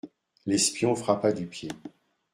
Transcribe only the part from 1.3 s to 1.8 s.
du pied.